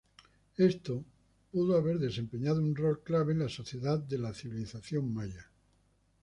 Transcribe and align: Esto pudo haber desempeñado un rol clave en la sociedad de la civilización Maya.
Esto 0.71 1.05
pudo 1.51 1.77
haber 1.77 1.99
desempeñado 1.99 2.59
un 2.59 2.75
rol 2.75 3.03
clave 3.03 3.33
en 3.33 3.37
la 3.43 3.49
sociedad 3.49 3.99
de 3.99 4.17
la 4.17 4.33
civilización 4.33 5.13
Maya. 5.13 5.51